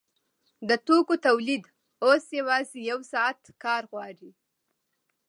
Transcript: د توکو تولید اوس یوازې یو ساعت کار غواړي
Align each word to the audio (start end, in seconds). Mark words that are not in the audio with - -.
د 0.67 0.71
توکو 0.85 1.15
تولید 1.27 1.63
اوس 2.05 2.25
یوازې 2.39 2.79
یو 2.89 2.99
ساعت 3.11 3.39
کار 3.63 3.83
غواړي 3.91 4.31